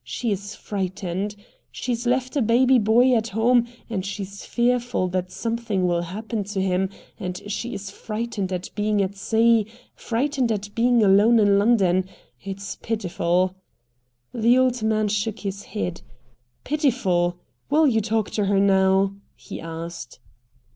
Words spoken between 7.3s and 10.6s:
she's frightened at being at sea, frightened